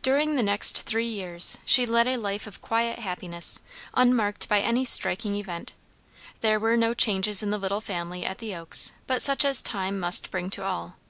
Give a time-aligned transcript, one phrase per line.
[0.00, 3.60] During the next three years she led a life of quiet happiness,
[3.92, 5.74] unmarked by any striking event.
[6.40, 10.00] There were no changes in the little family at the Oaks but such as time
[10.00, 10.86] must bring to all.
[10.86, 11.04] Mr.